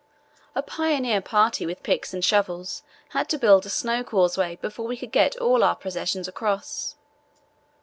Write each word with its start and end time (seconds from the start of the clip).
A 0.55 0.63
pioneer 0.63 1.21
party 1.21 1.63
with 1.63 1.83
picks 1.83 2.11
and 2.11 2.25
shovels 2.25 2.81
had 3.09 3.29
to 3.29 3.37
build 3.37 3.67
a 3.67 3.69
snow 3.69 4.03
causeway 4.03 4.55
before 4.55 4.87
we 4.87 4.97
could 4.97 5.11
get 5.11 5.37
all 5.37 5.63
our 5.63 5.75
possessions 5.75 6.27
across. 6.27 6.95